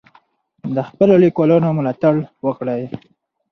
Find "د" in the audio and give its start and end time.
0.75-0.77